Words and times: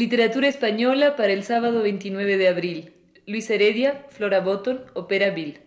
Literatura 0.00 0.48
española 0.48 1.14
para 1.14 1.34
el 1.34 1.42
sábado 1.42 1.82
29 1.82 2.38
de 2.38 2.48
abril. 2.48 2.92
Luis 3.26 3.50
Heredia, 3.50 4.06
Flora 4.08 4.40
Botton, 4.40 4.80
Opera 4.94 5.28
Bill. 5.28 5.58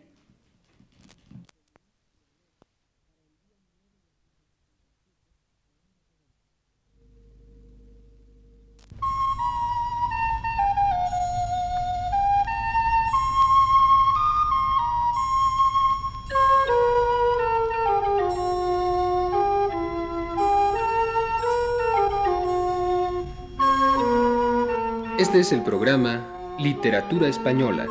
Este 25.20 25.40
es 25.41 25.52
el 25.52 25.62
programa 25.62 26.26
Literatura 26.58 27.27
Española, 27.27 27.85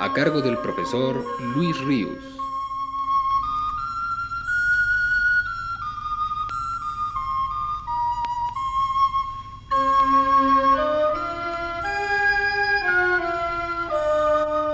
a 0.00 0.12
cargo 0.14 0.40
del 0.40 0.58
profesor 0.58 1.24
Luis 1.54 1.78
Ríos. 1.84 2.18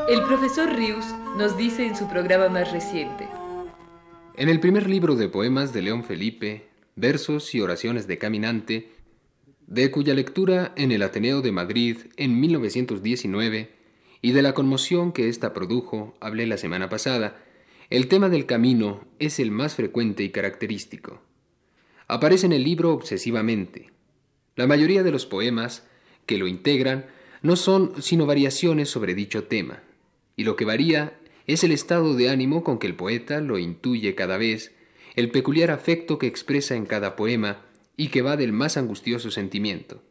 El 0.09 0.23
profesor 0.25 0.75
Ríos 0.75 1.05
nos 1.37 1.59
dice 1.59 1.87
en 1.87 1.95
su 1.95 2.09
programa 2.09 2.49
más 2.49 2.73
reciente. 2.73 3.29
En 4.35 4.49
el 4.49 4.61
primer 4.61 4.89
libro 4.89 5.15
de 5.15 5.29
poemas 5.29 5.75
de 5.75 5.83
León 5.83 6.05
Felipe, 6.05 6.69
Versos 6.97 7.55
y 7.55 7.61
oraciones 7.61 8.07
de 8.07 8.17
caminante, 8.17 9.00
de 9.71 9.91
cuya 9.93 10.15
lectura 10.15 10.73
en 10.77 10.91
el 10.91 11.03
Ateneo 11.03 11.43
de 11.43 11.53
Madrid 11.53 11.97
en 12.17 12.41
1919 12.41 13.71
y 14.21 14.33
de 14.33 14.43
la 14.43 14.53
conmoción 14.53 15.13
que 15.13 15.29
ésta 15.29 15.55
produjo 15.55 16.17
hablé 16.21 16.47
la 16.47 16.59
semana 16.59 16.89
pasada, 16.89 17.45
el 17.89 18.09
tema 18.09 18.29
del 18.29 18.47
camino 18.47 19.07
es 19.21 19.39
el 19.39 19.53
más 19.53 19.77
frecuente 19.77 20.25
y 20.25 20.31
característico. 20.31 21.23
Aparece 22.09 22.47
en 22.47 22.53
el 22.53 22.65
libro 22.65 22.93
obsesivamente. 22.93 23.93
La 24.57 24.67
mayoría 24.67 25.05
de 25.05 25.13
los 25.13 25.25
poemas 25.25 25.87
que 26.27 26.37
lo 26.37 26.49
integran 26.49 27.07
no 27.41 27.55
son 27.55 28.03
sino 28.03 28.27
variaciones 28.27 28.91
sobre 28.91 29.15
dicho 29.15 29.45
tema, 29.45 29.85
y 30.35 30.43
lo 30.43 30.57
que 30.57 30.65
varía 30.65 31.17
es 31.47 31.63
el 31.63 31.71
estado 31.71 32.17
de 32.17 32.29
ánimo 32.29 32.65
con 32.65 32.81
que 32.81 32.89
el 32.89 32.97
poeta 32.97 33.41
lo 33.41 33.57
intuye 33.57 34.17
cada 34.17 34.37
vez, 34.37 34.75
el 35.15 35.31
peculiar 35.31 35.71
afecto 35.71 36.19
que 36.19 36.27
expresa 36.27 36.75
en 36.75 36.87
cada 36.87 37.15
poema, 37.15 37.70
y 38.01 38.09
que 38.09 38.23
va 38.23 38.39
del 38.39 38.55
más 38.55 38.79
angustioso 38.79 39.31
sentimiento, 39.31 40.03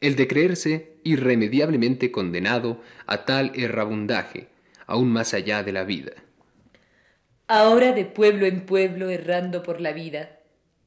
el 0.00 0.16
de 0.16 0.26
creerse 0.26 0.96
irremediablemente 1.04 2.10
condenado 2.10 2.80
a 3.04 3.26
tal 3.26 3.52
errabundaje, 3.54 4.48
aún 4.86 5.10
más 5.10 5.34
allá 5.34 5.62
de 5.62 5.70
la 5.70 5.84
vida. 5.84 6.12
Ahora 7.46 7.92
de 7.92 8.06
pueblo 8.06 8.46
en 8.46 8.64
pueblo 8.64 9.10
errando 9.10 9.62
por 9.62 9.82
la 9.82 9.92
vida, 9.92 10.40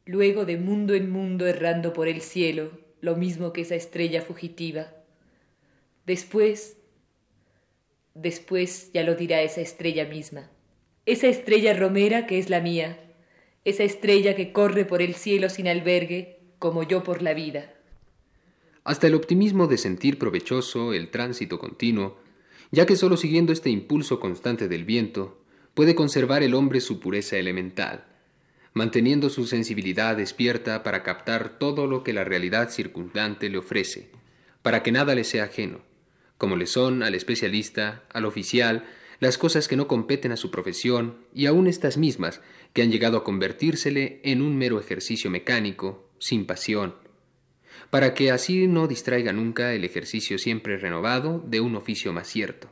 luego 0.08 0.44
de 0.46 0.58
mundo 0.58 0.96
en 0.96 1.12
mundo 1.12 1.46
errando 1.46 1.94
por 1.94 2.08
el 2.08 2.20
cielo, 2.22 2.80
lo 3.00 3.16
mismo 3.16 3.54
que 3.54 3.62
esa 3.62 3.76
estrella 3.76 4.24
fugitiva. 4.24 4.92
Después, 6.08 6.78
después 8.16 8.90
ya 8.92 9.04
lo 9.04 9.14
dirá 9.14 9.44
esa 9.44 9.62
estrella 9.62 10.06
misma, 10.06 10.50
esa 11.06 11.28
estrella 11.28 11.76
romera 11.76 12.26
que 12.26 12.40
es 12.40 12.50
la 12.50 12.60
mía, 12.60 12.98
esa 13.66 13.84
estrella 13.84 14.36
que 14.36 14.52
corre 14.52 14.86
por 14.86 15.02
el 15.02 15.16
cielo 15.16 15.50
sin 15.50 15.68
albergue, 15.68 16.40
como 16.60 16.84
yo 16.84 17.04
por 17.04 17.22
la 17.22 17.34
vida. 17.34 17.74
Hasta 18.84 19.08
el 19.08 19.16
optimismo 19.16 19.68
de 19.68 19.78
sentir 19.78 20.20
provechoso 20.20 20.94
el 20.94 21.10
tránsito 21.10 21.60
continuo, 21.60 22.18
ya 22.72 22.86
que 22.86 22.96
sólo 22.96 23.16
siguiendo 23.18 23.54
este 23.54 23.70
impulso 23.70 24.20
constante 24.20 24.68
del 24.68 24.84
viento 24.84 25.42
puede 25.74 25.96
conservar 25.96 26.44
el 26.44 26.54
hombre 26.54 26.82
su 26.82 27.00
pureza 27.00 27.38
elemental, 27.38 28.06
manteniendo 28.74 29.30
su 29.30 29.46
sensibilidad 29.46 30.18
despierta 30.18 30.84
para 30.84 31.04
captar 31.04 31.58
todo 31.60 31.88
lo 31.88 32.04
que 32.04 32.14
la 32.14 32.24
realidad 32.24 32.70
circundante 32.70 33.50
le 33.50 33.60
ofrece, 33.60 34.12
para 34.62 34.84
que 34.84 34.92
nada 34.92 35.16
le 35.16 35.24
sea 35.24 35.46
ajeno, 35.46 35.80
como 36.38 36.58
le 36.58 36.66
son 36.66 37.04
al 37.04 37.16
especialista, 37.16 38.04
al 38.12 38.26
oficial, 38.26 38.86
las 39.24 39.38
cosas 39.38 39.68
que 39.68 39.76
no 39.76 39.88
competen 39.88 40.32
a 40.32 40.38
su 40.38 40.52
profesión 40.52 41.16
y 41.34 41.46
aun 41.46 41.68
estas 41.68 41.98
mismas 41.98 42.42
que 42.74 42.82
han 42.82 42.92
llegado 42.92 43.18
a 43.18 43.24
convertírsele 43.24 44.20
en 44.24 44.42
un 44.42 44.58
mero 44.58 44.80
ejercicio 44.80 45.32
mecánico, 45.32 46.10
sin 46.20 46.46
pasión, 46.46 46.96
para 47.90 48.14
que 48.14 48.32
así 48.32 48.68
no 48.68 48.88
distraiga 48.88 49.32
nunca 49.32 49.74
el 49.74 49.86
ejercicio 49.86 50.38
siempre 50.38 50.78
renovado 50.78 51.42
de 51.48 51.62
un 51.62 51.76
oficio 51.76 52.12
más 52.12 52.28
cierto. 52.28 52.70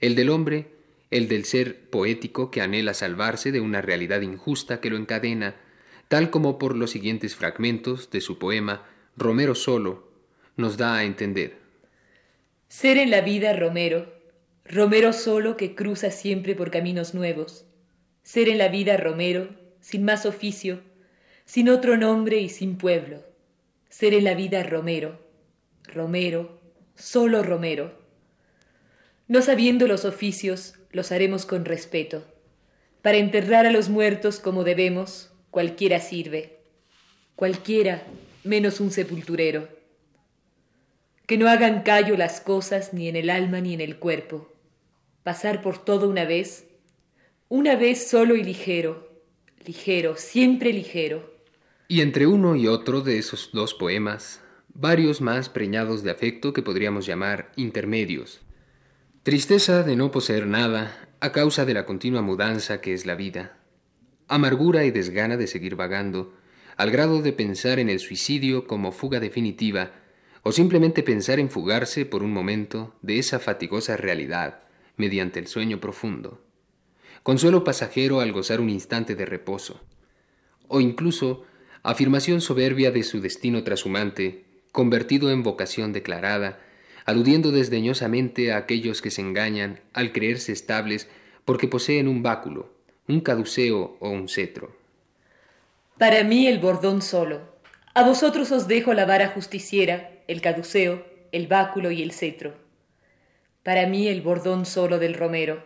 El 0.00 0.14
del 0.14 0.30
hombre, 0.30 0.68
el 1.10 1.28
del 1.28 1.44
ser 1.44 1.90
poético 1.90 2.50
que 2.50 2.60
anhela 2.60 2.94
salvarse 2.94 3.50
de 3.50 3.60
una 3.60 3.82
realidad 3.82 4.20
injusta 4.20 4.80
que 4.80 4.90
lo 4.90 4.96
encadena, 4.96 5.56
tal 6.08 6.30
como 6.30 6.58
por 6.58 6.76
los 6.76 6.92
siguientes 6.92 7.34
fragmentos 7.34 8.10
de 8.10 8.20
su 8.20 8.38
poema 8.38 8.86
Romero 9.16 9.54
solo 9.54 10.08
nos 10.56 10.76
da 10.76 10.96
a 10.96 11.04
entender. 11.04 11.58
Ser 12.68 12.96
en 12.96 13.10
la 13.10 13.22
vida 13.22 13.54
Romero 13.54 14.23
Romero 14.66 15.12
solo 15.12 15.58
que 15.58 15.74
cruza 15.74 16.10
siempre 16.10 16.54
por 16.54 16.70
caminos 16.70 17.12
nuevos. 17.12 17.66
Ser 18.22 18.48
en 18.48 18.56
la 18.56 18.68
vida 18.68 18.96
Romero, 18.96 19.50
sin 19.80 20.04
más 20.04 20.24
oficio, 20.24 20.80
sin 21.44 21.68
otro 21.68 21.98
nombre 21.98 22.38
y 22.38 22.48
sin 22.48 22.78
pueblo. 22.78 23.22
Ser 23.90 24.14
en 24.14 24.24
la 24.24 24.32
vida 24.34 24.62
Romero, 24.62 25.20
Romero, 25.82 26.58
solo 26.94 27.42
Romero. 27.42 27.92
No 29.28 29.42
sabiendo 29.42 29.86
los 29.86 30.06
oficios, 30.06 30.76
los 30.90 31.12
haremos 31.12 31.44
con 31.44 31.66
respeto. 31.66 32.24
Para 33.02 33.18
enterrar 33.18 33.66
a 33.66 33.70
los 33.70 33.90
muertos 33.90 34.40
como 34.40 34.64
debemos, 34.64 35.30
cualquiera 35.50 36.00
sirve. 36.00 36.60
Cualquiera, 37.36 38.02
menos 38.44 38.80
un 38.80 38.90
sepulturero. 38.90 39.68
Que 41.26 41.36
no 41.36 41.50
hagan 41.50 41.82
callo 41.82 42.16
las 42.16 42.40
cosas 42.40 42.94
ni 42.94 43.08
en 43.08 43.16
el 43.16 43.28
alma 43.28 43.60
ni 43.60 43.74
en 43.74 43.82
el 43.82 43.98
cuerpo 43.98 44.53
pasar 45.24 45.62
por 45.62 45.82
todo 45.82 46.08
una 46.08 46.26
vez, 46.26 46.68
una 47.48 47.76
vez 47.76 48.08
solo 48.08 48.36
y 48.36 48.44
ligero, 48.44 49.08
ligero, 49.66 50.16
siempre 50.16 50.72
ligero. 50.72 51.34
Y 51.88 52.02
entre 52.02 52.26
uno 52.26 52.54
y 52.56 52.68
otro 52.68 53.00
de 53.00 53.18
esos 53.18 53.50
dos 53.52 53.72
poemas, 53.72 54.42
varios 54.74 55.22
más 55.22 55.48
preñados 55.48 56.02
de 56.02 56.10
afecto 56.10 56.52
que 56.52 56.60
podríamos 56.60 57.06
llamar 57.06 57.52
intermedios. 57.56 58.42
Tristeza 59.22 59.82
de 59.82 59.96
no 59.96 60.10
poseer 60.10 60.46
nada 60.46 61.08
a 61.20 61.32
causa 61.32 61.64
de 61.64 61.72
la 61.72 61.86
continua 61.86 62.20
mudanza 62.20 62.82
que 62.82 62.92
es 62.92 63.06
la 63.06 63.14
vida. 63.14 63.56
Amargura 64.28 64.84
y 64.84 64.90
desgana 64.90 65.38
de 65.38 65.46
seguir 65.46 65.74
vagando, 65.74 66.34
al 66.76 66.90
grado 66.90 67.22
de 67.22 67.32
pensar 67.32 67.78
en 67.78 67.88
el 67.88 68.00
suicidio 68.00 68.66
como 68.66 68.92
fuga 68.92 69.20
definitiva, 69.20 69.92
o 70.42 70.52
simplemente 70.52 71.02
pensar 71.02 71.38
en 71.38 71.48
fugarse 71.48 72.04
por 72.04 72.22
un 72.22 72.32
momento 72.32 72.94
de 73.00 73.18
esa 73.18 73.38
fatigosa 73.38 73.96
realidad 73.96 74.63
mediante 74.96 75.40
el 75.40 75.46
sueño 75.46 75.80
profundo, 75.80 76.40
consuelo 77.22 77.64
pasajero 77.64 78.20
al 78.20 78.32
gozar 78.32 78.60
un 78.60 78.70
instante 78.70 79.16
de 79.16 79.24
reposo, 79.26 79.80
o 80.68 80.80
incluso 80.80 81.44
afirmación 81.82 82.40
soberbia 82.40 82.90
de 82.90 83.02
su 83.02 83.20
destino 83.20 83.64
trashumante, 83.64 84.44
convertido 84.72 85.30
en 85.30 85.42
vocación 85.42 85.92
declarada, 85.92 86.60
aludiendo 87.04 87.50
desdeñosamente 87.50 88.52
a 88.52 88.58
aquellos 88.58 89.02
que 89.02 89.10
se 89.10 89.20
engañan 89.20 89.80
al 89.92 90.12
creerse 90.12 90.52
estables 90.52 91.08
porque 91.44 91.68
poseen 91.68 92.08
un 92.08 92.22
báculo, 92.22 92.72
un 93.08 93.20
caduceo 93.20 93.96
o 94.00 94.08
un 94.08 94.28
cetro. 94.28 94.76
Para 95.98 96.24
mí 96.24 96.46
el 96.46 96.58
bordón 96.58 97.02
solo, 97.02 97.40
a 97.94 98.02
vosotros 98.02 98.50
os 98.50 98.66
dejo 98.66 98.94
la 98.94 99.04
vara 99.04 99.28
justiciera, 99.28 100.10
el 100.26 100.40
caduceo, 100.40 101.04
el 101.32 101.46
báculo 101.46 101.90
y 101.90 102.02
el 102.02 102.12
cetro 102.12 102.63
para 103.64 103.86
mí 103.86 104.06
el 104.06 104.22
bordón 104.22 104.66
solo 104.66 105.00
del 105.00 105.14
romero. 105.14 105.64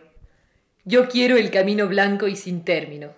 Yo 0.85 1.09
quiero 1.09 1.37
el 1.37 1.51
camino 1.51 1.87
blanco 1.87 2.27
y 2.27 2.35
sin 2.35 2.63
término. 2.63 3.13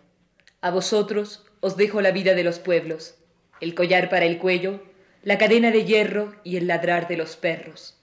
A 0.59 0.71
vosotros 0.71 1.45
os 1.61 1.77
dejo 1.77 2.01
la 2.01 2.11
vida 2.11 2.33
de 2.33 2.43
los 2.43 2.59
pueblos, 2.59 3.15
el 3.61 3.75
collar 3.75 4.09
para 4.09 4.25
el 4.25 4.39
cuello, 4.39 4.83
la 5.23 5.37
cadena 5.37 5.69
de 5.71 5.85
hierro 5.85 6.35
y 6.43 6.57
el 6.57 6.67
ladrar 6.67 7.07
de 7.07 7.15
los 7.15 7.37
perros. 7.37 8.00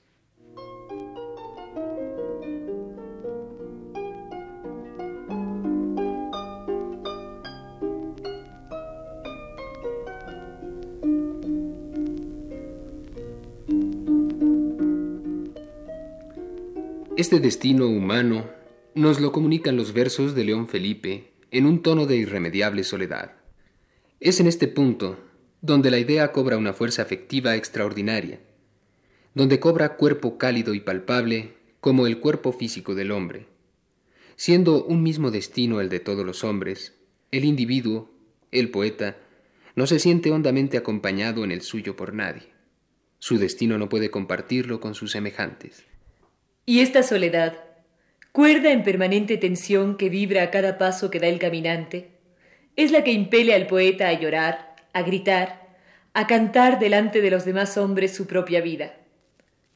Este 17.19 17.41
destino 17.41 17.89
humano 17.89 18.49
nos 18.95 19.21
lo 19.21 19.33
comunican 19.33 19.77
los 19.77 19.93
versos 19.93 20.37
de 20.37 20.45
León 20.45 20.69
Felipe 20.69 21.33
en 21.51 21.67
un 21.67 21.83
tono 21.83 22.07
de 22.07 22.17
irremediable 22.17 22.85
soledad. 22.85 23.33
Es 24.21 24.39
en 24.39 24.47
este 24.47 24.69
punto 24.69 25.19
donde 25.61 25.91
la 25.91 25.99
idea 25.99 26.31
cobra 26.31 26.57
una 26.57 26.75
fuerza 26.75 27.03
afectiva 27.03 27.57
extraordinaria, 27.57 28.39
donde 29.35 29.59
cobra 29.59 29.97
cuerpo 29.97 30.39
cálido 30.39 30.75
y 30.75 30.81
palpable 30.81 31.55
como 31.81 32.07
el 32.07 32.21
cuerpo 32.21 32.53
físico 32.53 32.95
del 32.95 33.11
hombre. 33.11 33.49
Siendo 34.37 34.85
un 34.85 35.03
mismo 35.03 35.33
destino 35.33 35.81
el 35.81 35.89
de 35.89 35.99
todos 35.99 36.25
los 36.25 36.45
hombres, 36.45 36.95
el 37.33 37.45
individuo, 37.45 38.13
el 38.53 38.71
poeta, 38.71 39.17
no 39.75 39.89
se 39.89 39.99
siente 39.99 40.31
hondamente 40.31 40.77
acompañado 40.77 41.43
en 41.43 41.51
el 41.51 41.63
suyo 41.63 41.97
por 41.97 42.15
nadie. 42.15 42.53
Su 43.19 43.39
destino 43.39 43.77
no 43.77 43.89
puede 43.89 44.09
compartirlo 44.09 44.79
con 44.79 44.95
sus 44.95 45.11
semejantes. 45.11 45.88
Y 46.69 46.83
esta 46.83 47.03
soledad, 47.03 47.55
cuerda 48.31 48.73
en 48.73 48.83
permanente 48.83 49.39
tensión 49.39 49.97
que 49.97 50.11
vibra 50.11 50.43
a 50.43 50.51
cada 50.51 50.77
paso 50.77 51.09
que 51.09 51.19
da 51.19 51.27
el 51.27 51.39
caminante, 51.39 52.11
es 52.77 52.91
la 52.91 53.05
que 53.05 53.11
impele 53.11 53.55
al 53.55 53.67
poeta 53.67 54.11
a 54.11 54.21
llorar, 54.21 54.77
a 54.93 55.01
gritar, 55.01 55.67
a 56.13 56.27
cantar 56.27 56.79
delante 56.79 57.23
de 57.23 57.31
los 57.31 57.47
demás 57.47 57.79
hombres 57.79 58.15
su 58.15 58.27
propia 58.27 58.61
vida. 58.61 58.97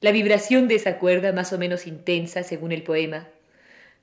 La 0.03 0.13
vibración 0.13 0.69
de 0.69 0.75
esa 0.75 0.99
cuerda, 0.99 1.33
más 1.33 1.55
o 1.55 1.59
menos 1.59 1.87
intensa 1.87 2.43
según 2.43 2.73
el 2.73 2.83
poema, 2.83 3.27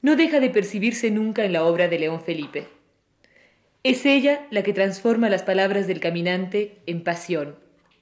no 0.01 0.15
deja 0.15 0.39
de 0.39 0.49
percibirse 0.49 1.11
nunca 1.11 1.45
en 1.45 1.53
la 1.53 1.65
obra 1.65 1.89
de 1.89 1.99
León 1.99 2.23
Felipe. 2.23 2.69
Es 3.83 4.03
ella 4.07 4.47
la 4.49 4.63
que 4.63 4.73
transforma 4.73 5.29
las 5.29 5.43
palabras 5.43 5.85
del 5.85 5.99
caminante 5.99 6.79
en 6.87 7.03
pasión, 7.03 7.55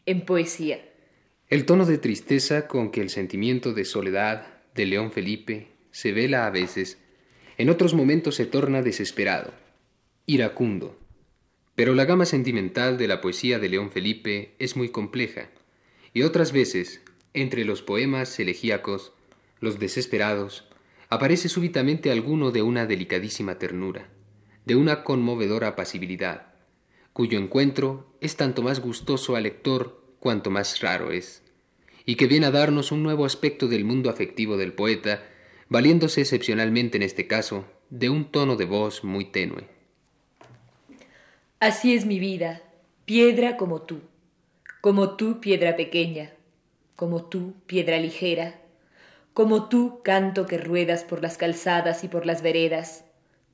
en 0.05 0.21
poesía. 0.21 0.79
El 1.49 1.65
tono 1.65 1.85
de 1.85 1.97
tristeza 1.97 2.69
con 2.69 2.89
que 2.89 3.01
el 3.01 3.09
sentimiento 3.09 3.73
de 3.73 3.83
soledad 3.83 4.56
de 4.77 4.85
León 4.85 5.11
Felipe 5.11 5.67
se 5.91 6.13
vela 6.13 6.47
a 6.47 6.51
veces, 6.51 6.97
en 7.57 7.69
otros 7.69 7.93
momentos 7.93 8.35
se 8.35 8.45
torna 8.45 8.81
desesperado, 8.81 9.51
iracundo. 10.25 10.97
Pero 11.75 11.93
la 11.93 12.05
gama 12.05 12.23
sentimental 12.25 12.97
de 12.97 13.09
la 13.09 13.19
poesía 13.19 13.59
de 13.59 13.67
León 13.67 13.91
Felipe 13.91 14.55
es 14.59 14.77
muy 14.77 14.87
compleja, 14.87 15.49
y 16.13 16.21
otras 16.21 16.53
veces, 16.53 17.01
entre 17.33 17.65
los 17.65 17.81
poemas 17.81 18.39
elegíacos, 18.39 19.11
los 19.59 19.79
desesperados, 19.79 20.63
aparece 21.09 21.49
súbitamente 21.49 22.09
alguno 22.09 22.51
de 22.51 22.61
una 22.61 22.85
delicadísima 22.85 23.59
ternura 23.59 24.07
de 24.67 24.75
una 24.75 25.05
conmovedora 25.05 25.69
apacibilidad, 25.69 26.47
cuyo 27.13 27.39
encuentro 27.39 28.17
es 28.19 28.35
tanto 28.35 28.61
más 28.61 28.81
gustoso 28.81 29.37
al 29.37 29.43
lector 29.43 30.03
cuanto 30.19 30.51
más 30.51 30.81
raro 30.81 31.13
es, 31.13 31.41
y 32.07 32.15
que 32.15 32.25
viene 32.25 32.47
a 32.47 32.51
darnos 32.51 32.93
un 32.93 33.03
nuevo 33.03 33.25
aspecto 33.25 33.67
del 33.67 33.83
mundo 33.83 34.09
afectivo 34.09 34.55
del 34.55 34.71
poeta, 34.71 35.23
valiéndose 35.67 36.21
excepcionalmente 36.21 36.95
en 36.95 37.03
este 37.03 37.27
caso 37.27 37.65
de 37.89 38.09
un 38.09 38.31
tono 38.31 38.55
de 38.55 38.63
voz 38.63 39.03
muy 39.03 39.25
tenue. 39.25 39.65
Así 41.59 41.93
es 41.93 42.05
mi 42.05 42.17
vida, 42.19 42.61
piedra 43.03 43.57
como 43.57 43.81
tú, 43.81 43.99
como 44.79 45.17
tú 45.17 45.41
piedra 45.41 45.75
pequeña, 45.75 46.31
como 46.95 47.25
tú 47.25 47.55
piedra 47.65 47.97
ligera, 47.97 48.61
como 49.33 49.67
tú 49.67 49.99
canto 50.01 50.45
que 50.45 50.57
ruedas 50.57 51.03
por 51.03 51.21
las 51.21 51.37
calzadas 51.37 52.05
y 52.05 52.07
por 52.07 52.25
las 52.25 52.41
veredas, 52.41 53.03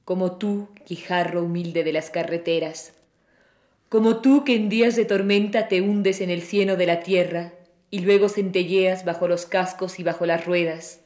como 0.05 0.37
tú, 0.37 0.69
guijarro 0.87 1.43
humilde 1.43 1.83
de 1.83 1.93
las 1.93 2.11
carreteras, 2.11 2.93
como 3.89 4.17
tú 4.17 4.43
que 4.43 4.55
en 4.55 4.69
días 4.69 4.95
de 4.95 5.05
tormenta 5.05 5.67
te 5.67 5.81
hundes 5.81 6.21
en 6.21 6.29
el 6.29 6.43
cieno 6.43 6.75
de 6.75 6.85
la 6.85 6.99
tierra 6.99 7.53
y 7.93 7.99
luego 7.99 8.27
centelleas 8.27 9.05
bajo 9.05 9.27
los 9.27 9.45
cascos 9.45 9.99
y 9.99 10.03
bajo 10.03 10.25
las 10.25 10.47
ruedas, 10.47 11.01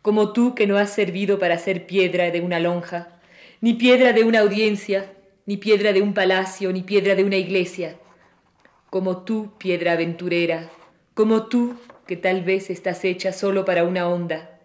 como 0.00 0.32
tú 0.32 0.54
que 0.54 0.66
no 0.66 0.78
has 0.78 0.88
servido 0.88 1.38
para 1.38 1.58
ser 1.58 1.84
piedra 1.84 2.30
de 2.30 2.40
una 2.40 2.58
lonja, 2.58 3.20
ni 3.60 3.74
piedra 3.74 4.14
de 4.14 4.24
una 4.24 4.40
audiencia, 4.40 5.12
ni 5.44 5.58
piedra 5.58 5.92
de 5.92 6.00
un 6.00 6.14
palacio, 6.14 6.72
ni 6.72 6.82
piedra 6.82 7.16
de 7.16 7.22
una 7.22 7.36
iglesia, 7.36 7.98
como 8.88 9.24
tú, 9.24 9.52
piedra 9.58 9.92
aventurera, 9.92 10.70
como 11.12 11.48
tú, 11.48 11.76
que 12.06 12.16
tal 12.16 12.40
vez 12.40 12.70
estás 12.70 13.04
hecha 13.04 13.34
solo 13.34 13.66
para 13.66 13.84
una 13.84 14.08
onda, 14.08 14.58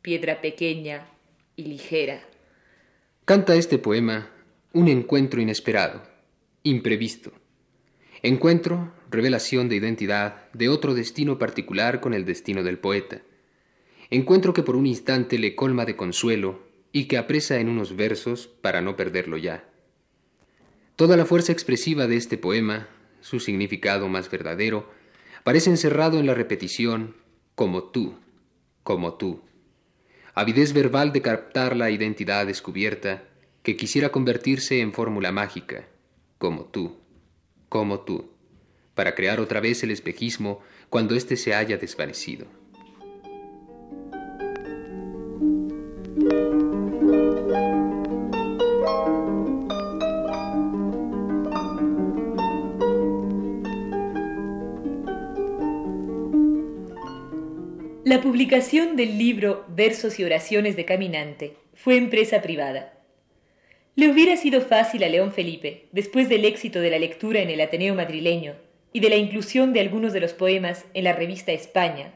piedra 0.00 0.40
pequeña 0.40 1.06
y 1.54 1.64
ligera. 1.64 2.20
Canta 3.26 3.54
este 3.56 3.76
poema 3.76 4.30
un 4.72 4.88
encuentro 4.88 5.38
inesperado, 5.38 6.00
imprevisto. 6.62 7.30
Encuentro, 8.22 8.90
revelación 9.14 9.68
de 9.68 9.76
identidad, 9.76 10.50
de 10.52 10.68
otro 10.68 10.94
destino 10.94 11.38
particular 11.38 12.00
con 12.00 12.12
el 12.12 12.24
destino 12.24 12.62
del 12.62 12.78
poeta. 12.78 13.22
Encuentro 14.10 14.52
que 14.52 14.62
por 14.62 14.76
un 14.76 14.86
instante 14.86 15.38
le 15.38 15.54
colma 15.54 15.86
de 15.86 15.96
consuelo 15.96 16.62
y 16.92 17.06
que 17.06 17.16
apresa 17.16 17.58
en 17.58 17.68
unos 17.68 17.96
versos 17.96 18.46
para 18.46 18.80
no 18.80 18.96
perderlo 18.96 19.38
ya. 19.38 19.64
Toda 20.96 21.16
la 21.16 21.24
fuerza 21.24 21.52
expresiva 21.52 22.06
de 22.06 22.16
este 22.16 22.36
poema, 22.36 22.88
su 23.20 23.40
significado 23.40 24.08
más 24.08 24.30
verdadero, 24.30 24.90
parece 25.42 25.70
encerrado 25.70 26.18
en 26.18 26.26
la 26.26 26.34
repetición 26.34 27.16
como 27.54 27.84
tú, 27.84 28.16
como 28.82 29.14
tú 29.14 29.40
avidez 30.34 30.72
verbal 30.72 31.12
de 31.12 31.22
captar 31.22 31.76
la 31.76 31.90
identidad 31.90 32.46
descubierta 32.46 33.22
que 33.62 33.76
quisiera 33.76 34.10
convertirse 34.10 34.80
en 34.80 34.92
fórmula 34.92 35.30
mágica, 35.30 35.88
como 36.38 36.64
tú, 36.64 36.96
como 37.68 38.00
tú, 38.00 38.32
para 38.94 39.14
crear 39.14 39.40
otra 39.40 39.60
vez 39.60 39.82
el 39.82 39.90
espejismo 39.90 40.60
cuando 40.88 41.14
éste 41.14 41.36
se 41.36 41.54
haya 41.54 41.76
desvanecido. 41.76 42.46
La 58.04 58.20
publicación 58.20 58.96
del 58.96 59.18
libro 59.18 59.64
Versos 59.68 60.20
y 60.20 60.24
Oraciones 60.24 60.76
de 60.76 60.84
Caminante 60.84 61.56
fue 61.74 61.96
empresa 61.96 62.42
privada. 62.42 62.92
Le 63.96 64.08
hubiera 64.10 64.36
sido 64.36 64.60
fácil 64.60 65.02
a 65.04 65.08
León 65.08 65.32
Felipe, 65.32 65.88
después 65.92 66.28
del 66.28 66.44
éxito 66.44 66.80
de 66.80 66.90
la 66.90 66.98
lectura 66.98 67.40
en 67.40 67.50
el 67.50 67.60
Ateneo 67.60 67.94
madrileño 67.94 68.54
y 68.94 69.00
de 69.00 69.10
la 69.10 69.16
inclusión 69.16 69.72
de 69.72 69.80
algunos 69.80 70.12
de 70.12 70.20
los 70.20 70.34
poemas 70.34 70.84
en 70.94 71.02
la 71.02 71.12
revista 71.12 71.50
España, 71.50 72.14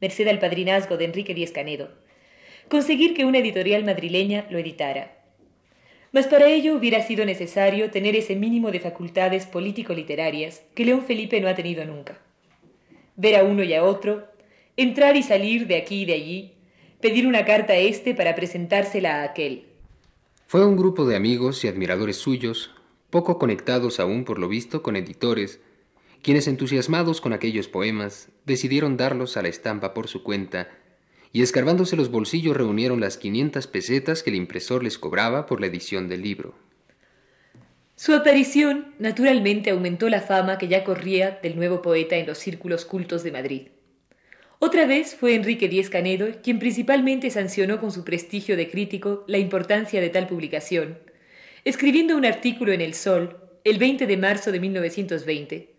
merced 0.00 0.28
al 0.28 0.38
padrinazgo 0.38 0.96
de 0.96 1.06
Enrique 1.06 1.34
Díez 1.34 1.50
Canedo, 1.50 1.90
conseguir 2.68 3.14
que 3.14 3.24
una 3.24 3.38
editorial 3.38 3.84
madrileña 3.84 4.46
lo 4.48 4.58
editara. 4.58 5.18
Mas 6.12 6.28
para 6.28 6.46
ello 6.46 6.76
hubiera 6.76 7.02
sido 7.02 7.24
necesario 7.24 7.90
tener 7.90 8.14
ese 8.14 8.36
mínimo 8.36 8.70
de 8.70 8.78
facultades 8.78 9.44
político-literarias 9.46 10.62
que 10.76 10.84
León 10.84 11.02
Felipe 11.02 11.40
no 11.40 11.48
ha 11.48 11.56
tenido 11.56 11.84
nunca. 11.84 12.20
Ver 13.16 13.34
a 13.34 13.42
uno 13.42 13.64
y 13.64 13.74
a 13.74 13.82
otro, 13.82 14.28
entrar 14.76 15.16
y 15.16 15.24
salir 15.24 15.66
de 15.66 15.76
aquí 15.76 16.02
y 16.02 16.04
de 16.04 16.12
allí, 16.12 16.52
pedir 17.00 17.26
una 17.26 17.44
carta 17.44 17.72
a 17.72 17.76
éste 17.76 18.14
para 18.14 18.36
presentársela 18.36 19.22
a 19.22 19.24
aquel. 19.24 19.66
Fue 20.46 20.64
un 20.64 20.76
grupo 20.76 21.06
de 21.06 21.16
amigos 21.16 21.64
y 21.64 21.68
admiradores 21.68 22.18
suyos, 22.18 22.70
poco 23.10 23.36
conectados 23.36 23.98
aún 23.98 24.24
por 24.24 24.38
lo 24.38 24.46
visto 24.46 24.84
con 24.84 24.94
editores, 24.94 25.60
quienes 26.22 26.46
entusiasmados 26.48 27.20
con 27.20 27.32
aquellos 27.32 27.68
poemas 27.68 28.28
decidieron 28.44 28.96
darlos 28.96 29.36
a 29.36 29.42
la 29.42 29.48
estampa 29.48 29.94
por 29.94 30.08
su 30.08 30.22
cuenta 30.22 30.68
y 31.32 31.42
escarbándose 31.42 31.96
los 31.96 32.10
bolsillos 32.10 32.56
reunieron 32.56 33.00
las 33.00 33.16
quinientas 33.16 33.66
pesetas 33.66 34.22
que 34.22 34.30
el 34.30 34.36
impresor 34.36 34.82
les 34.82 34.98
cobraba 34.98 35.46
por 35.46 35.60
la 35.60 35.66
edición 35.66 36.08
del 36.08 36.22
libro. 36.22 36.54
Su 37.94 38.14
aparición 38.14 38.94
naturalmente 38.98 39.70
aumentó 39.70 40.08
la 40.08 40.22
fama 40.22 40.58
que 40.58 40.68
ya 40.68 40.84
corría 40.84 41.38
del 41.42 41.56
nuevo 41.56 41.82
poeta 41.82 42.16
en 42.16 42.26
los 42.26 42.38
círculos 42.38 42.84
cultos 42.84 43.22
de 43.22 43.32
Madrid. 43.32 43.68
Otra 44.58 44.86
vez 44.86 45.14
fue 45.14 45.34
Enrique 45.34 45.68
Díez 45.68 45.88
Canedo 45.88 46.28
quien 46.42 46.58
principalmente 46.58 47.30
sancionó 47.30 47.80
con 47.80 47.92
su 47.92 48.04
prestigio 48.04 48.56
de 48.56 48.70
crítico 48.70 49.24
la 49.26 49.38
importancia 49.38 50.00
de 50.00 50.10
tal 50.10 50.26
publicación, 50.26 50.98
escribiendo 51.64 52.16
un 52.16 52.24
artículo 52.24 52.72
en 52.72 52.80
El 52.80 52.94
Sol 52.94 53.38
el 53.64 53.78
20 53.78 54.06
de 54.06 54.16
marzo 54.16 54.50
de 54.50 54.60
1920, 54.60 55.74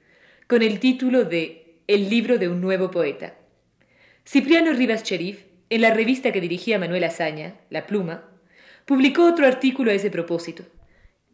con 0.52 0.64
el 0.64 0.82
título 0.82 1.24
de 1.24 1.78
El 1.88 2.10
libro 2.10 2.38
de 2.38 2.50
un 2.50 2.60
nuevo 2.60 2.92
poeta. 2.92 3.36
Cipriano 4.28 4.74
Rivas 4.74 5.02
Cherif, 5.02 5.46
en 5.70 5.80
la 5.80 5.94
revista 5.94 6.34
que 6.34 6.42
dirigía 6.42 6.78
Manuel 6.78 7.06
Azaña, 7.06 7.56
La 7.70 7.88
Pluma, 7.88 8.26
publicó 8.84 9.24
otro 9.24 9.48
artículo 9.48 9.92
a 9.92 9.94
ese 9.94 10.12
propósito. 10.12 10.64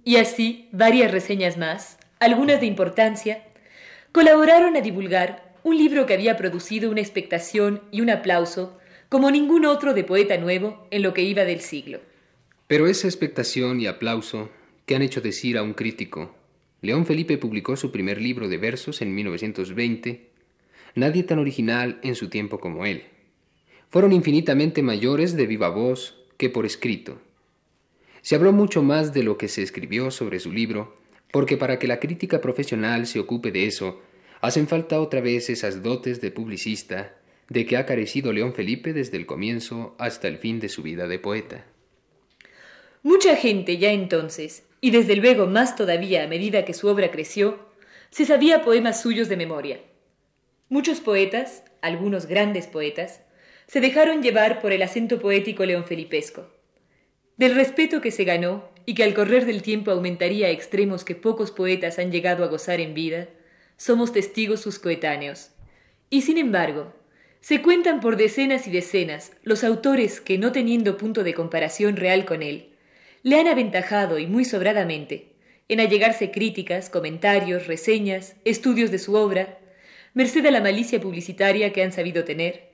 Y 0.03 0.17
así 0.17 0.69
varias 0.71 1.11
reseñas 1.11 1.57
más, 1.57 1.97
algunas 2.19 2.59
de 2.59 2.67
importancia, 2.67 3.43
colaboraron 4.11 4.77
a 4.77 4.81
divulgar 4.81 5.55
un 5.63 5.79
libro 5.79 6.05
que 6.05 6.13
había 6.13 6.37
producido 6.37 6.91
una 6.91 7.01
expectación 7.01 7.81
y 7.89 8.01
un 8.01 8.11
aplauso 8.11 8.77
como 9.09 9.31
ningún 9.31 9.65
otro 9.65 9.95
de 9.95 10.03
poeta 10.03 10.37
nuevo 10.37 10.87
en 10.91 11.01
lo 11.01 11.15
que 11.15 11.23
iba 11.23 11.43
del 11.43 11.61
siglo. 11.61 12.01
Pero 12.67 12.85
esa 12.85 13.07
expectación 13.07 13.81
y 13.81 13.87
aplauso 13.87 14.51
que 14.85 14.95
han 14.95 15.01
hecho 15.01 15.21
decir 15.21 15.57
a 15.57 15.63
un 15.63 15.73
crítico, 15.73 16.36
León 16.81 17.05
Felipe 17.05 17.37
publicó 17.37 17.75
su 17.75 17.91
primer 17.91 18.21
libro 18.21 18.47
de 18.47 18.57
versos 18.57 19.01
en 19.01 19.15
1920, 19.15 20.29
nadie 20.95 21.23
tan 21.23 21.39
original 21.39 21.99
en 22.03 22.15
su 22.15 22.29
tiempo 22.29 22.59
como 22.59 22.85
él. 22.85 23.03
Fueron 23.89 24.11
infinitamente 24.11 24.83
mayores 24.83 25.35
de 25.35 25.47
viva 25.47 25.69
voz 25.69 26.23
que 26.37 26.49
por 26.49 26.65
escrito. 26.65 27.19
Se 28.21 28.35
habló 28.35 28.51
mucho 28.51 28.83
más 28.83 29.13
de 29.13 29.23
lo 29.23 29.37
que 29.37 29.47
se 29.47 29.63
escribió 29.63 30.11
sobre 30.11 30.39
su 30.39 30.51
libro, 30.51 30.97
porque 31.31 31.57
para 31.57 31.79
que 31.79 31.87
la 31.87 31.99
crítica 31.99 32.41
profesional 32.41 33.07
se 33.07 33.19
ocupe 33.19 33.51
de 33.51 33.65
eso, 33.65 34.01
Hacen 34.41 34.67
falta 34.67 35.01
otra 35.01 35.21
vez 35.21 35.49
esas 35.49 35.81
dotes 35.81 36.21
de 36.21 36.31
publicista 36.31 37.15
de 37.49 37.65
que 37.65 37.77
ha 37.77 37.85
carecido 37.85 38.33
León 38.33 38.53
Felipe 38.53 38.93
desde 38.93 39.17
el 39.17 39.25
comienzo 39.25 39.95
hasta 39.97 40.27
el 40.27 40.37
fin 40.37 40.59
de 40.59 40.69
su 40.69 40.83
vida 40.83 41.07
de 41.07 41.17
poeta. 41.17 41.65
Mucha 43.03 43.35
gente 43.35 43.77
ya 43.77 43.91
entonces, 43.91 44.63
y 44.81 44.91
desde 44.91 45.15
luego 45.15 45.47
más 45.47 45.75
todavía 45.75 46.23
a 46.23 46.27
medida 46.27 46.65
que 46.65 46.73
su 46.73 46.87
obra 46.87 47.11
creció, 47.11 47.67
se 48.09 48.25
sabía 48.25 48.63
poemas 48.63 49.01
suyos 49.01 49.29
de 49.29 49.37
memoria. 49.37 49.79
Muchos 50.69 50.99
poetas, 50.99 51.63
algunos 51.81 52.25
grandes 52.25 52.67
poetas, 52.67 53.21
se 53.67 53.81
dejaron 53.81 54.21
llevar 54.21 54.61
por 54.61 54.71
el 54.71 54.81
acento 54.81 55.19
poético 55.19 55.65
leonfelipesco. 55.65 56.49
Del 57.37 57.55
respeto 57.55 58.01
que 58.01 58.11
se 58.11 58.23
ganó 58.23 58.69
y 58.85 58.93
que 58.93 59.03
al 59.03 59.13
correr 59.13 59.45
del 59.45 59.61
tiempo 59.61 59.91
aumentaría 59.91 60.47
a 60.47 60.51
extremos 60.51 61.03
que 61.03 61.15
pocos 61.15 61.51
poetas 61.51 61.99
han 61.99 62.11
llegado 62.11 62.43
a 62.43 62.47
gozar 62.47 62.79
en 62.79 62.93
vida, 62.93 63.27
somos 63.75 64.11
testigos 64.13 64.61
sus 64.61 64.79
coetáneos. 64.79 65.51
Y 66.09 66.21
sin 66.21 66.37
embargo, 66.37 66.93
se 67.41 67.61
cuentan 67.61 67.99
por 67.99 68.17
decenas 68.17 68.67
y 68.67 68.71
decenas 68.71 69.33
los 69.43 69.63
autores 69.63 70.21
que, 70.21 70.37
no 70.37 70.51
teniendo 70.51 70.97
punto 70.97 71.23
de 71.23 71.33
comparación 71.33 71.95
real 71.95 72.25
con 72.25 72.41
él, 72.41 72.66
le 73.27 73.41
han 73.41 73.49
aventajado 73.49 74.19
y 74.19 74.25
muy 74.25 74.45
sobradamente 74.45 75.33
en 75.67 75.81
allegarse 75.81 76.31
críticas, 76.31 76.89
comentarios, 76.89 77.67
reseñas, 77.67 78.37
estudios 78.45 78.89
de 78.89 78.99
su 78.99 79.15
obra, 79.15 79.59
merced 80.13 80.45
a 80.45 80.51
la 80.51 80.61
malicia 80.61 81.01
publicitaria 81.01 81.73
que 81.73 81.83
han 81.83 81.91
sabido 81.91 82.23
tener, 82.23 82.69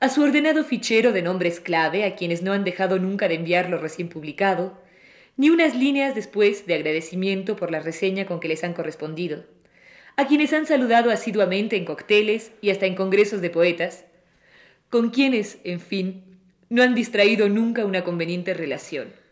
a 0.00 0.10
su 0.10 0.22
ordenado 0.22 0.62
fichero 0.62 1.12
de 1.12 1.22
nombres 1.22 1.58
clave 1.58 2.04
a 2.04 2.16
quienes 2.16 2.42
no 2.42 2.52
han 2.52 2.64
dejado 2.64 2.98
nunca 2.98 3.28
de 3.28 3.36
enviarlo 3.36 3.78
recién 3.78 4.10
publicado, 4.10 4.78
ni 5.38 5.48
unas 5.48 5.74
líneas 5.74 6.14
después 6.14 6.66
de 6.66 6.74
agradecimiento 6.74 7.56
por 7.56 7.70
la 7.70 7.80
reseña 7.80 8.26
con 8.26 8.40
que 8.40 8.48
les 8.48 8.62
han 8.62 8.74
correspondido, 8.74 9.46
a 10.16 10.26
quienes 10.26 10.52
han 10.52 10.66
saludado 10.66 11.10
asiduamente 11.10 11.76
en 11.76 11.86
cócteles 11.86 12.52
y 12.60 12.68
hasta 12.68 12.84
en 12.84 12.94
congresos 12.94 13.40
de 13.40 13.48
poetas, 13.48 14.04
con 14.90 15.08
quienes, 15.08 15.60
en 15.64 15.80
fin, 15.80 16.24
no 16.68 16.82
han 16.82 16.94
distraído 16.94 17.48
nunca 17.48 17.86
una 17.86 18.04
conveniente 18.04 18.52
relación. 18.52 19.23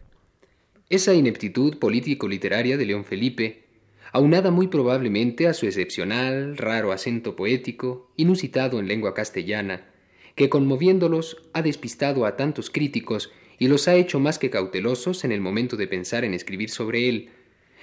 Esa 0.92 1.14
ineptitud 1.14 1.78
político-literaria 1.78 2.76
de 2.76 2.84
León 2.84 3.06
Felipe, 3.06 3.64
aunada 4.12 4.50
muy 4.50 4.68
probablemente 4.68 5.46
a 5.46 5.54
su 5.54 5.64
excepcional, 5.64 6.58
raro 6.58 6.92
acento 6.92 7.34
poético, 7.34 8.12
inusitado 8.18 8.78
en 8.78 8.88
lengua 8.88 9.14
castellana, 9.14 9.86
que 10.34 10.50
conmoviéndolos 10.50 11.48
ha 11.54 11.62
despistado 11.62 12.26
a 12.26 12.36
tantos 12.36 12.68
críticos 12.68 13.32
y 13.58 13.68
los 13.68 13.88
ha 13.88 13.94
hecho 13.94 14.20
más 14.20 14.38
que 14.38 14.50
cautelosos 14.50 15.24
en 15.24 15.32
el 15.32 15.40
momento 15.40 15.78
de 15.78 15.88
pensar 15.88 16.26
en 16.26 16.34
escribir 16.34 16.68
sobre 16.68 17.08
él, 17.08 17.30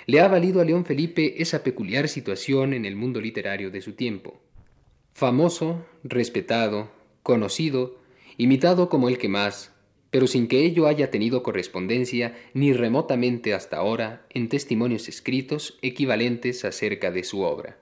le 0.05 0.19
ha 0.19 0.27
valido 0.27 0.61
a 0.61 0.65
León 0.65 0.85
Felipe 0.85 1.41
esa 1.41 1.63
peculiar 1.63 2.09
situación 2.09 2.75
en 2.75 2.85
el 2.85 2.95
mundo 2.95 3.21
literario 3.21 3.71
de 3.71 3.81
su 3.81 3.93
tiempo. 3.93 4.39
Famoso, 5.13 5.83
respetado, 6.03 6.91
conocido, 7.23 7.97
imitado 8.37 8.87
como 8.87 9.09
el 9.09 9.17
que 9.17 9.29
más, 9.29 9.73
pero 10.11 10.27
sin 10.27 10.47
que 10.47 10.65
ello 10.65 10.87
haya 10.87 11.11
tenido 11.11 11.43
correspondencia 11.43 12.35
ni 12.53 12.73
remotamente 12.73 13.53
hasta 13.53 13.77
ahora 13.77 14.25
en 14.29 14.49
testimonios 14.49 15.07
escritos 15.07 15.77
equivalentes 15.81 16.65
acerca 16.65 17.11
de 17.11 17.23
su 17.23 17.41
obra. 17.41 17.77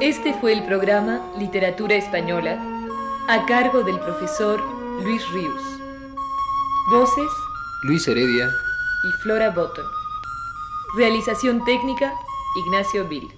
Este 0.00 0.34
fue 0.34 0.52
el 0.52 0.64
programa 0.64 1.32
Literatura 1.38 1.94
Española 1.94 2.60
a 3.28 3.46
cargo 3.46 3.82
del 3.82 3.98
profesor 4.00 4.60
Luis 5.02 5.26
Ríos. 5.30 5.81
Voces. 6.92 7.32
Luis 7.84 8.06
Heredia. 8.06 8.50
Y 9.02 9.12
Flora 9.22 9.48
Botton. 9.48 9.86
Realización 10.94 11.64
técnica. 11.64 12.12
Ignacio 12.66 13.08
Bill. 13.08 13.32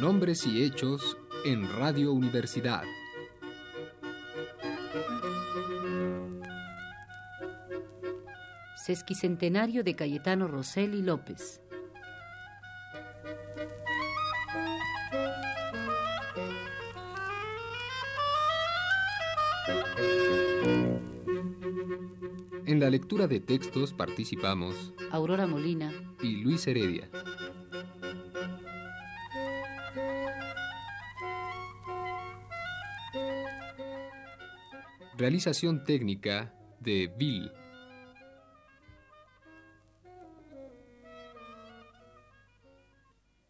Nombres 0.00 0.46
y 0.46 0.62
hechos 0.62 1.18
en 1.44 1.70
Radio 1.76 2.14
Universidad. 2.14 2.84
Sesquicentenario 8.76 9.84
de 9.84 9.94
Cayetano 9.94 10.48
Rosselli 10.48 11.02
López. 11.02 11.60
En 22.64 22.80
la 22.80 22.88
lectura 22.88 23.26
de 23.26 23.40
textos 23.40 23.92
participamos 23.92 24.94
Aurora 25.10 25.46
Molina 25.46 25.92
y 26.22 26.36
Luis 26.36 26.66
Heredia. 26.66 27.10
Realización 35.20 35.84
técnica 35.84 36.50
de 36.80 37.12
Bill. 37.14 37.52